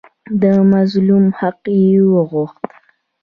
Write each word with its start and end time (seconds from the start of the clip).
د 0.41 0.43
مظلوم 0.71 1.25
حق 1.39 1.59
یې 1.89 1.95
وغوښت. 2.13 2.63